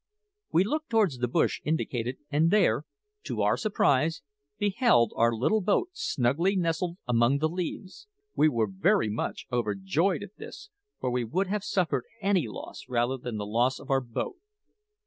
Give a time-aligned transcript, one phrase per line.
[0.51, 2.85] We looked towards the bush indicated, and there,
[3.25, 4.23] to our surprise,
[4.57, 8.07] beheld our little boat snugly nestled among the leaves.
[8.35, 13.15] We were very much overjoyed at this, for we would have suffered any loss rather
[13.17, 14.37] than the loss of our boat.